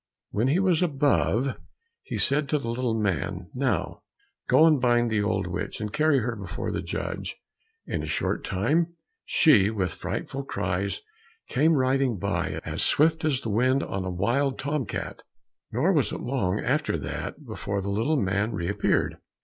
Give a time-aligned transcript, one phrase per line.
[0.31, 1.59] When he was above,
[2.01, 4.01] he said to the little man, "Now
[4.49, 7.35] go and bind the old witch, and carry her before the judge."
[7.85, 8.95] In a short time
[9.25, 11.01] she, with frightful cries,
[11.49, 15.21] came riding by, as swift as the wind on a wild tom cat,
[15.71, 19.17] nor was it long after that before the little man re appeared.